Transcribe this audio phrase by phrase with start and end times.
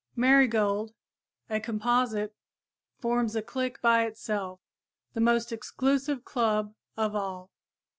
[0.15, 0.95] Marigold,
[1.47, 2.33] a composite,
[2.97, 4.59] forms a clique by itself,
[5.13, 7.51] the most exclusive club of all.